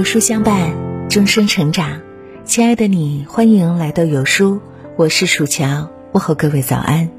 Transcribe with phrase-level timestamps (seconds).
[0.00, 0.72] 有书相伴，
[1.10, 2.00] 终身成长。
[2.46, 4.58] 亲爱的你，欢迎来到有书，
[4.96, 7.10] 我是楚乔，问候各位早安。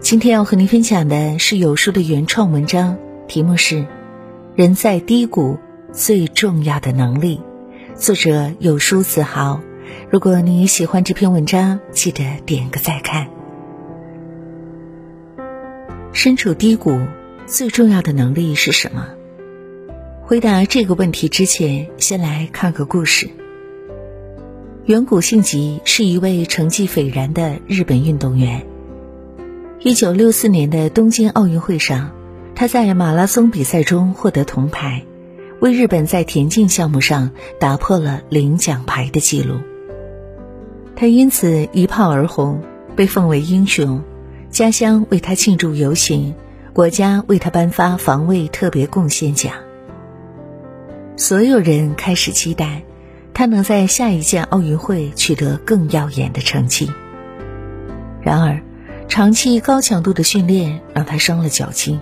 [0.00, 3.76] 今天要和您分享的是有书的原创文章，题目是
[4.56, 5.56] 《人在低谷
[5.92, 7.40] 最重要的能力》，
[7.96, 9.60] 作者有书自豪。
[10.10, 13.28] 如果你喜欢这篇文章，记得点个再看。
[16.12, 16.98] 身处低谷，
[17.46, 19.06] 最重要的能力是什么？
[20.26, 23.28] 回答这个问题之前，先来看个故事。
[24.86, 28.66] 远古幸吉是一位成绩斐然的日本运动员。
[29.80, 32.10] 一九六四年的东京奥运会上，
[32.54, 35.04] 他在马拉松比赛中获得铜牌，
[35.60, 39.56] 为日本在田径项目上打破了零奖牌的记录。
[40.96, 42.62] 他因此一炮而红，
[42.96, 44.02] 被奉为英雄，
[44.48, 46.34] 家乡为他庆祝游行，
[46.72, 49.52] 国家为他颁发防卫特别贡献奖。
[51.16, 52.82] 所有人开始期待，
[53.32, 56.90] 他能在下一届奥运会取得更耀眼的成绩。
[58.20, 58.60] 然而，
[59.06, 62.00] 长期高强度的训练让他伤了脚筋。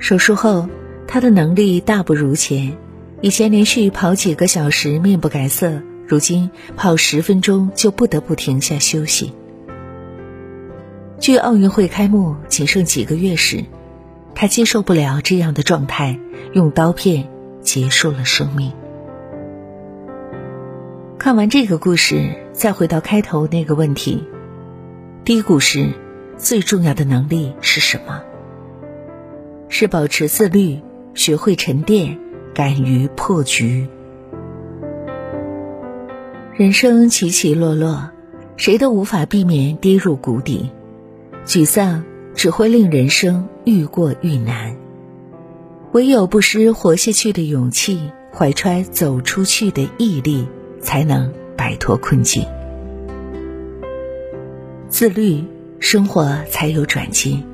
[0.00, 0.68] 手术后，
[1.06, 2.76] 他的能力大不如前，
[3.20, 9.32] 以前连续跑几个小时面不改色，如今跑十分钟就不得不停下休息。
[11.20, 13.64] 距奥运会开幕仅剩几个月时，
[14.34, 16.18] 他接受不了这样的状态，
[16.54, 17.28] 用刀片。
[17.64, 18.70] 结束了生命。
[21.18, 24.22] 看完这个故事，再回到开头那个问题：
[25.24, 25.92] 低谷时
[26.36, 28.22] 最重要的能力是什么？
[29.68, 30.80] 是保持自律，
[31.14, 32.18] 学会沉淀，
[32.54, 33.88] 敢于破局。
[36.52, 38.10] 人生起起落落，
[38.56, 40.70] 谁都无法避免跌入谷底，
[41.46, 44.76] 沮丧只会令人生愈过愈难。
[45.94, 50.44] 唯有不失活下去的勇气，怀揣走出去的毅力，
[50.80, 52.44] 才能摆脱困境。
[54.88, 55.44] 自律，
[55.78, 57.44] 生活才有转机。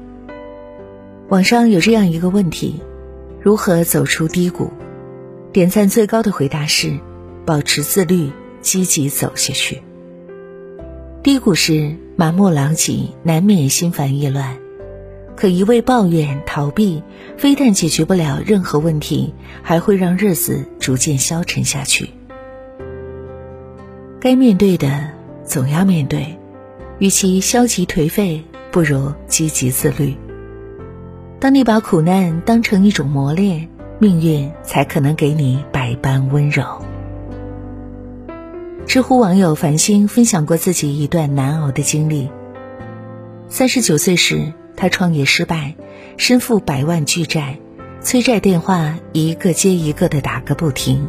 [1.29, 2.81] 网上有这样一个问题：
[3.43, 4.71] 如何走出低谷？
[5.53, 6.99] 点赞最高的回答是：
[7.45, 8.31] 保持自律，
[8.63, 9.83] 积极走下去。
[11.23, 14.57] 低谷时，满目狼藉，难免心烦意乱。
[15.41, 17.03] 可一味抱怨、逃避，
[17.39, 22.11] 非但解决不了任何问题，还会让日子逐渐消沉下去。
[24.21, 25.09] 该面对的
[25.43, 26.37] 总要面对，
[26.99, 30.15] 与其消极颓废，不如积极自律。
[31.41, 33.67] 当你把苦难当成一种磨练，
[33.99, 36.63] 命运才可能给你百般温柔。
[38.87, 42.29] 知乎网友繁星分享过自己一段难熬的经历。
[43.49, 44.53] 三十九岁时。
[44.81, 45.75] 他创业失败，
[46.17, 47.59] 身负百万巨债，
[48.01, 51.07] 催债电话一个接一个的打个不停。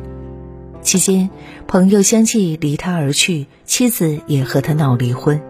[0.81, 1.29] 期间，
[1.67, 5.41] 朋友相继离他而去，妻子也和他闹离婚。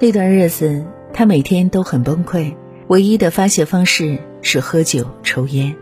[0.00, 2.56] 那段日子，他每天都很崩溃，
[2.88, 5.76] 唯一的发泄方式是喝酒抽烟。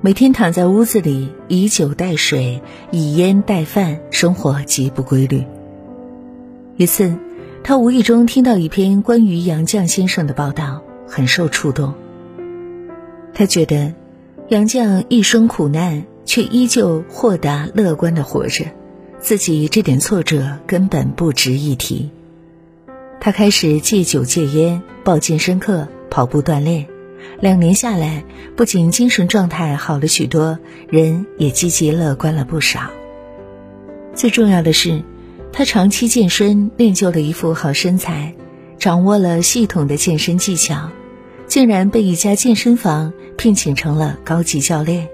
[0.00, 2.60] 每天躺在屋子里，以酒代水，
[2.90, 5.44] 以烟代饭，生活极不规律。
[6.76, 7.16] 一次。
[7.64, 11.94] 他无意中听到一篇关于杨绛先生的报道，很受触动。
[13.32, 13.94] 他觉得，
[14.48, 18.64] 杨绛一生苦难，却依旧豁达乐观的活着，
[19.20, 22.10] 自己这点挫折根本不值一提。
[23.20, 26.88] 他开始戒酒戒烟，报健身课，跑步锻炼。
[27.38, 28.24] 两年下来，
[28.56, 30.58] 不仅精神状态好了许多，
[30.88, 32.90] 人也积极乐观了不少。
[34.14, 35.00] 最重要的是。
[35.52, 38.34] 他长期健身，练就了一副好身材，
[38.78, 40.88] 掌握了系统的健身技巧，
[41.46, 45.08] 竟然被一家健身房聘请成了高级教练，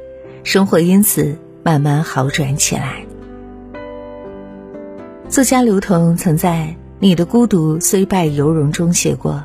[0.45, 3.05] 生活因此慢慢好转起来。
[5.29, 9.45] 作家刘同曾在《你的孤独虽败犹荣》中写过：“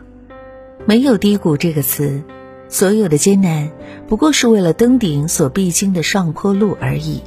[0.86, 2.22] 没有低谷这个词，
[2.70, 3.72] 所有的艰难
[4.08, 7.24] 不过是为了登顶所必经的上坡路而已。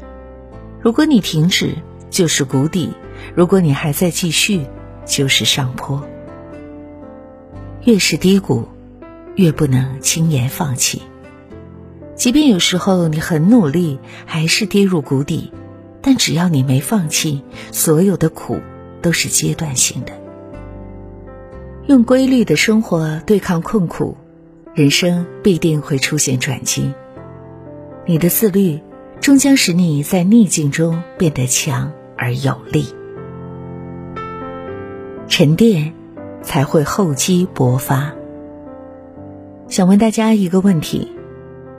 [0.80, 1.74] 如果你停止，
[2.10, 2.90] 就是谷底。”
[3.34, 4.66] 如果你还在继续，
[5.04, 6.02] 就是上坡。
[7.84, 8.66] 越是低谷，
[9.36, 11.02] 越不能轻言放弃。
[12.14, 15.52] 即便有时候你很努力，还是跌入谷底，
[16.00, 17.42] 但只要你没放弃，
[17.72, 18.58] 所有的苦
[19.02, 20.12] 都是阶段性的。
[21.86, 24.16] 用规律的生活对抗困苦，
[24.74, 26.92] 人生必定会出现转机。
[28.06, 28.80] 你的自律，
[29.20, 32.86] 终将使你在逆境中变得强而有力。
[35.28, 35.93] 沉淀，
[36.43, 38.14] 才会厚积薄发。
[39.69, 41.12] 想问大家一个问题：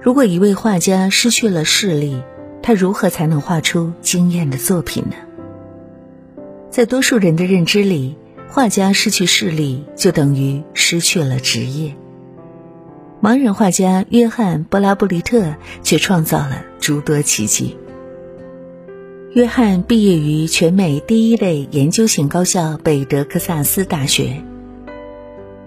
[0.01, 2.21] 如果一位画家失去了视力，
[2.61, 5.15] 他如何才能画出惊艳的作品呢？
[6.69, 8.17] 在多数人的认知里，
[8.49, 11.95] 画家失去视力就等于失去了职业。
[13.21, 17.77] 盲人画家约翰·布拉布利特却创造了诸多奇迹。
[19.37, 24.41] 约翰毕业于全美第一类研究型高校北德克萨斯大学。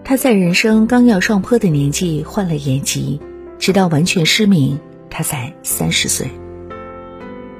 [0.02, 3.20] 他在人生刚要上坡的年纪患了眼疾，
[3.60, 6.32] 直到完全失明，他才三十岁。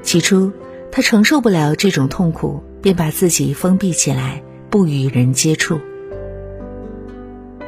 [0.03, 0.51] 起初，
[0.91, 5.79] 他承受不了这种痛苦，便把自己封闭起来，不与人接触。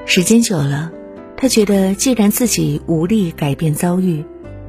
[0.05, 0.91] 时间久了，
[1.37, 4.25] 他觉得既然自己无力改变遭遇，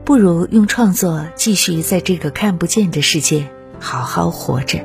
[0.06, 3.48] 不如用创作继续在这个看不见的世界
[3.84, 4.80] 好好活着。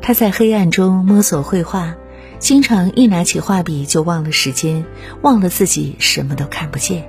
[0.00, 1.96] 他在黑暗中摸索绘画，
[2.38, 4.86] 经常一拿起画笔就忘了时间，
[5.22, 7.08] 忘了自己什么都看不见。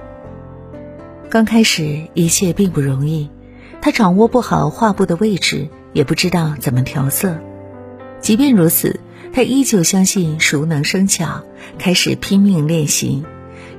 [1.29, 3.29] 刚开始，一切并不容易。
[3.79, 7.37] 他掌握不好画布的位置，也不知道怎么调色。
[8.19, 8.99] 即便如此，
[9.33, 11.43] 他依旧相信熟能生巧，
[11.77, 13.23] 开始拼命练习。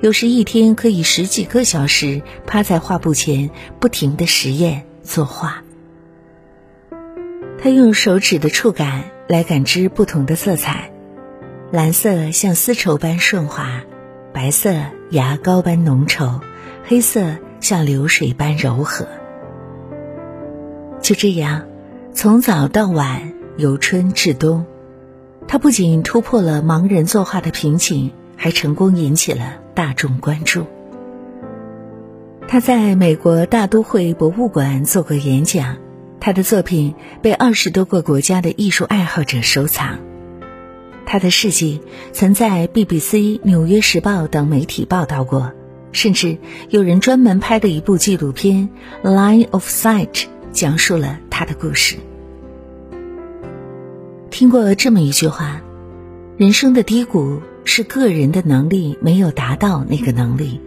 [0.01, 5.64] 有时一天可以十几个小时趴在画布前，不停的实验作画。
[7.65, 10.91] 他用手指的触感来感知不同的色彩，
[11.73, 13.85] 蓝色像丝绸般顺滑，
[14.35, 14.75] 白色
[15.09, 16.41] 牙膏般浓稠，
[16.85, 19.07] 黑色像流水般柔和。
[21.01, 21.63] 就这样，
[22.13, 24.67] 从早到晚，由春至冬，
[25.49, 30.67] 他不仅突破了盲人作画的瓶颈，还成功引起了大众关注。
[32.47, 35.79] 他在美国大都会博物馆做过演讲，
[36.25, 39.99] 他的作品被二十多个国家的艺术爱好者收藏。
[41.05, 41.83] 他的事迹
[42.13, 45.53] 曾在 BBC、《纽约时报》等媒体报道过，
[45.93, 46.39] 甚至
[46.71, 48.71] 有人专门拍了一部纪录片
[49.07, 50.13] 《Line of Sight》。
[50.51, 51.97] 讲述了他的故事。
[54.31, 55.61] 听过这么一句话：
[56.39, 60.59] 人生的低谷是个人的能力没有达到那个能力，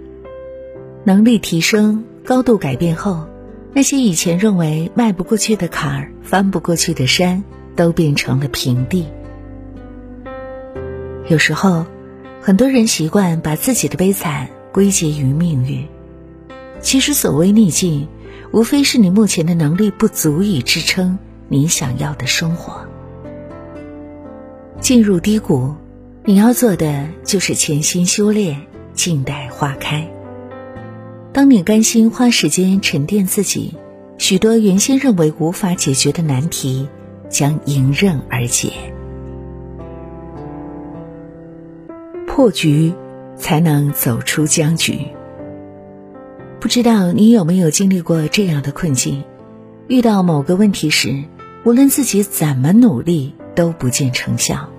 [1.03, 3.27] 能力提升、高度改变后，
[3.73, 7.43] 那些以前认为迈不过去的坎儿、翻不过去的山，
[7.75, 9.07] 都变成了平地。
[11.27, 11.85] 有时候，
[12.41, 15.85] 很多人习惯把自己的悲惨归结于命运，
[16.79, 18.07] 其实所谓逆境。
[18.53, 21.19] 无非是你目前的能力不足以支撑
[21.49, 22.87] 你想要的生活。
[24.79, 25.75] 进入低谷，
[26.23, 28.61] 你要做的就是潜心修炼，
[28.93, 30.09] 静待花开。
[31.38, 33.75] 当你甘心花时间沉淀自己，
[34.18, 36.89] 许多原先认为无法解决的难题
[37.30, 38.72] 将迎刃而解。
[42.25, 42.92] 破局，
[43.36, 45.00] 才能走出僵局。
[46.60, 49.24] 不知道你有没有经历过这样的困境？
[49.88, 51.24] 遇到某个问题时，
[51.63, 54.72] 无论自己怎么努力都不见成效。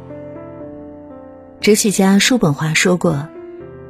[1.60, 3.28] 哲学家叔本华说过：“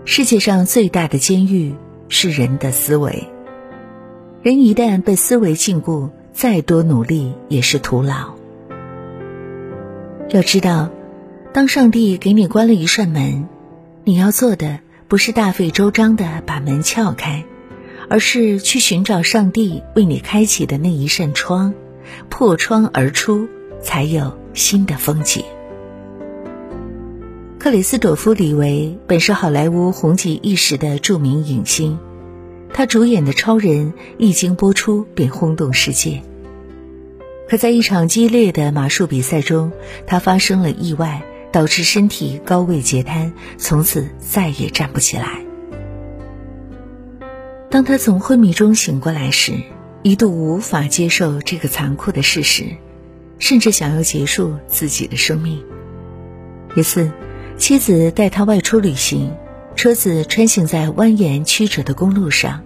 [0.04, 1.74] 世界上最大的监狱
[2.08, 3.28] 是人的思维。
[4.42, 8.34] 人一旦被思维禁锢，再多努力也是徒劳。
[10.30, 10.90] 要知道，
[11.52, 13.48] 当上帝给你关了一扇门，
[14.04, 17.44] 你要做的不是大费周章的把门撬开。”
[18.10, 21.74] 而是去寻找上帝为你开启的那一扇窗，
[22.30, 23.48] 破窗而出，
[23.82, 25.44] 才有新的风景。
[27.68, 31.98] 克里斯朵夫·李维本是好莱坞红极一时的著名影星，
[32.72, 36.22] 他主演的《超人》一经播出便轰动世界。
[37.46, 39.70] 可在一场激烈的马术比赛中，
[40.06, 41.22] 他发生了意外，
[41.52, 45.44] 导致身体高位截瘫，从此再也站不起来。
[47.68, 49.52] 当他从昏迷中醒过来时，
[50.02, 52.64] 一度无法接受这个残酷的事实，
[53.38, 55.62] 甚至想要结束自己的生命。
[56.74, 57.10] 一次，
[57.58, 59.32] 妻子带他外出旅行，
[59.74, 62.62] 车子穿行在蜿蜒曲折的公路上，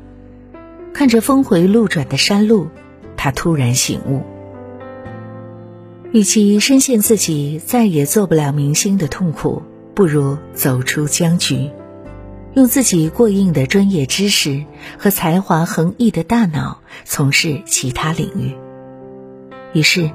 [0.93, 2.69] 看着峰回路转的山路，
[3.17, 4.23] 他突然醒悟：
[6.13, 9.63] 与其深陷自己再也做不了明星的痛苦，
[9.95, 11.71] 不如走出僵局。
[12.55, 14.67] 用自己过硬的专业知识
[14.99, 18.53] 和才华横溢的大脑从事其他领域。
[19.73, 20.11] 于是，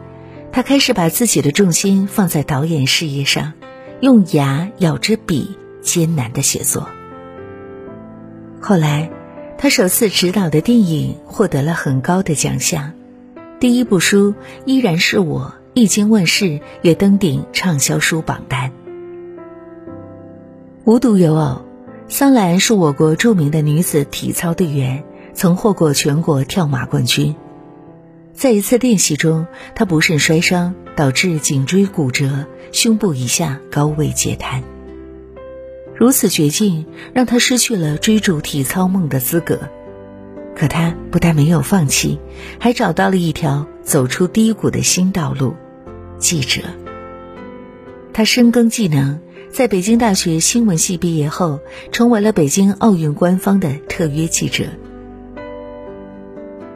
[0.52, 3.54] 他开始把自己的重心放在导演事业上，
[4.00, 6.88] 用牙咬着笔艰难的写作。
[8.62, 9.10] 后来，
[9.58, 12.94] 他首次执导的电影获得了很高的奖项，
[13.60, 14.36] 第一部书
[14.66, 18.72] 依然是我一经问世也登顶畅销书榜单。
[20.84, 21.62] 无独有偶。
[22.10, 27.36] 桑兰是我国著名的女子体操队员，曾获过全国跳马冠军。
[28.34, 34.64] 在一次练习中，他不慎摔伤，导致颈椎骨折，胸部以下高位截瘫。
[35.96, 39.60] 如此绝境，让他失去了追逐体操梦的资格。
[40.56, 42.20] 可他不但没有放弃，
[42.60, 45.54] 还找到了一条走出低谷的新道路——
[46.18, 46.62] 记者。
[48.12, 49.20] 他深耕技能，
[49.52, 51.60] 在北京大学新闻系毕业后，
[51.92, 54.66] 成为了北京奥运官方的特约记者。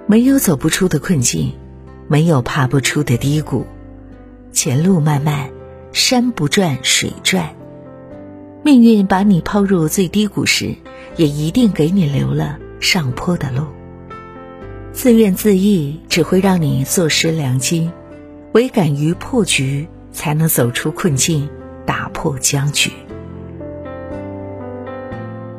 [0.05, 1.53] 没有走不出的困境，
[2.07, 3.65] 没有爬不出的低谷，
[4.51, 5.49] 前路漫漫，
[5.93, 7.55] 山不转水转。
[8.63, 10.75] 命运把你抛入最低谷时，
[11.15, 13.65] 也一定给你留了上坡的路。
[14.91, 17.89] 自怨自艾只会让你错失良机，
[18.53, 19.87] 唯敢于破局。
[20.13, 21.47] 才能走出困境，
[21.85, 22.91] 打破僵局。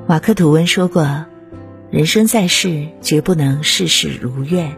[0.06, 1.24] 马克吐温说过
[1.90, 4.76] ：“人生在世，绝不能事事如愿。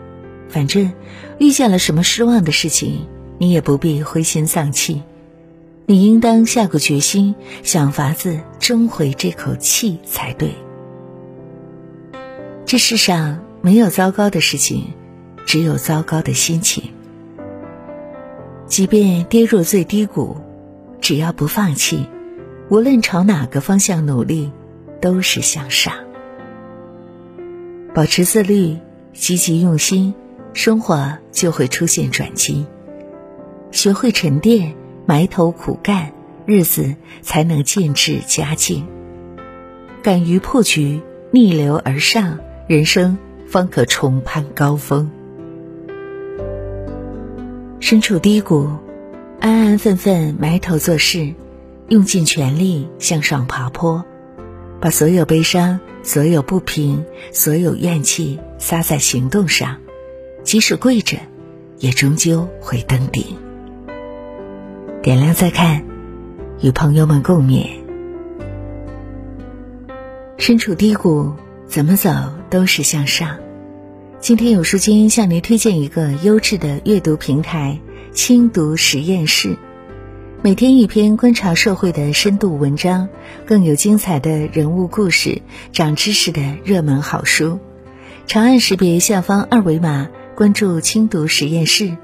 [0.48, 0.92] 反正
[1.40, 5.02] 遇见了什么失望的事情，你也不必灰心丧气。
[5.86, 10.54] 你应当下个决心，想法子争回这口气才对。
[12.64, 14.94] 这世上没有糟糕的事情，
[15.44, 16.90] 只有糟糕的心情。”
[18.66, 20.38] 即便跌入最低谷，
[21.00, 22.06] 只要不放弃，
[22.70, 24.50] 无论朝哪个方向努力，
[25.02, 25.92] 都是向上。
[27.94, 28.78] 保持自律，
[29.12, 30.14] 积极用心，
[30.54, 32.66] 生活就会出现转机。
[33.74, 36.12] 学会沉淀，埋头苦干，
[36.46, 38.86] 日子才能渐至佳境。
[40.00, 41.00] 敢于破局，
[41.32, 42.38] 逆流而上，
[42.68, 45.10] 人生方可重攀高峰。
[47.80, 48.68] 身处低谷，
[49.40, 51.34] 安安分分埋头做事，
[51.88, 54.04] 用尽全力向上爬坡，
[54.80, 59.78] 把所有悲伤、所有不平、所有怨气撒在行动上，
[60.44, 61.18] 即使跪着，
[61.80, 63.36] 也终究会登顶。
[65.04, 65.84] 点亮再看，
[66.62, 67.66] 与朋友们共勉。
[70.38, 71.34] 身处低谷，
[71.66, 72.08] 怎么走
[72.48, 73.36] 都是向上。
[74.18, 77.78] 今天有书君向您推荐一个优质的阅读平台——
[78.14, 79.58] 轻读实验室，
[80.40, 83.10] 每天一篇观察社会的深度文章，
[83.44, 87.58] 更有精彩的人物故事、长知识的热门好书。
[88.26, 91.94] 长按识别下方二维码关注轻读实验室，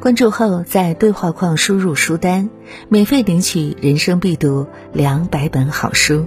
[0.00, 2.50] 关注后在对话框输入书单，
[2.88, 6.26] 免费领取人生必读两百本好书。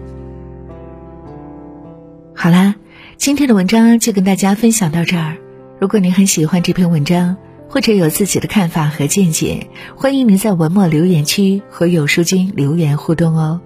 [2.35, 2.75] 好啦。
[3.17, 5.37] 今天的文章就跟大家分享到这儿。
[5.79, 7.37] 如果您很喜欢这篇文章，
[7.69, 13.61] 或者有自己的看法和见解，欢迎您在文末留言区和有书君留言互动哦。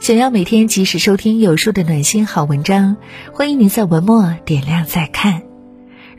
[0.00, 2.96] 想要每天及时收听有书的暖心好文章，
[3.32, 5.49] 欢迎您在文末点亮再看。